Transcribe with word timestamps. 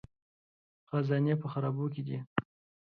خزانې 0.89 1.33
په 1.41 1.47
خرابو 1.51 1.85
کې 1.93 2.01
دي 2.07 2.17